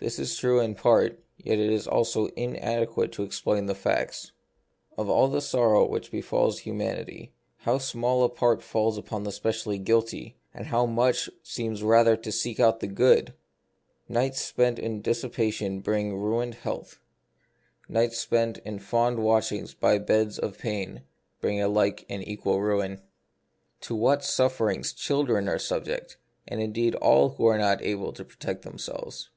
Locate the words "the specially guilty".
9.24-10.36